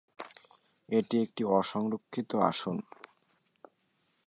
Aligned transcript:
এটি 0.89 1.15
একটি 1.21 1.43
অসংরক্ষিত 1.51 2.29
আসন। 2.49 2.77